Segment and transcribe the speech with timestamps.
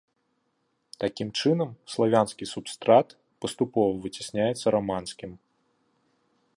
[1.03, 3.07] Такім чынам, славянскі субстрат
[3.45, 5.31] паступова выцясняецца раманскім.